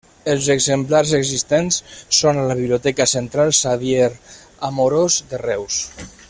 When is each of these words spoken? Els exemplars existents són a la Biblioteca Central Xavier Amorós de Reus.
Els 0.31 0.45
exemplars 0.53 1.11
existents 1.17 1.77
són 2.21 2.39
a 2.39 2.45
la 2.53 2.57
Biblioteca 2.61 3.07
Central 3.13 3.53
Xavier 3.59 4.09
Amorós 4.71 5.21
de 5.35 5.45
Reus. 5.45 5.79